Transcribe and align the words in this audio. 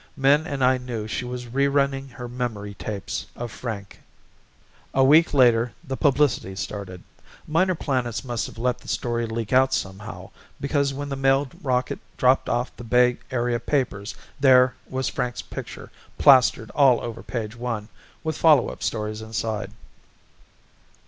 Min 0.17 0.47
and 0.47 0.63
I 0.63 0.79
knew 0.79 1.05
she 1.05 1.25
was 1.25 1.47
re 1.47 1.67
running 1.67 2.07
her 2.09 2.27
memory 2.27 2.73
tapes 2.73 3.27
of 3.35 3.51
Frank. 3.51 3.99
A 4.95 5.03
week 5.03 5.31
later 5.31 5.73
the 5.83 5.95
publicity 5.95 6.55
started. 6.55 7.03
Minor 7.45 7.75
Planets 7.75 8.25
must 8.25 8.47
have 8.47 8.57
let 8.57 8.79
the 8.79 8.87
story 8.87 9.27
leak 9.27 9.53
out 9.53 9.75
somehow 9.75 10.31
because 10.59 10.91
when 10.91 11.09
the 11.09 11.15
mail 11.15 11.47
rocket 11.61 11.99
dropped 12.17 12.49
off 12.49 12.75
the 12.75 12.83
Bay 12.83 13.19
Area 13.29 13.59
papers 13.59 14.15
there 14.39 14.73
was 14.89 15.07
Frank's 15.07 15.43
picture 15.43 15.91
plastered 16.17 16.71
all 16.71 16.99
over 17.01 17.21
page 17.21 17.55
one 17.55 17.87
with 18.23 18.35
follow 18.35 18.69
up 18.69 18.81
stories 18.81 19.21
inside. 19.21 19.69